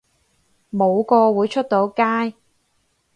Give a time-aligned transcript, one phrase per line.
[0.73, 2.33] 冇個會出到街